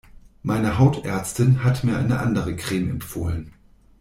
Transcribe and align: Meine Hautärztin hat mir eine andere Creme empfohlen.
Meine 0.41 0.79
Hautärztin 0.79 1.63
hat 1.63 1.83
mir 1.83 1.95
eine 1.95 2.17
andere 2.21 2.55
Creme 2.55 2.89
empfohlen. 2.89 3.53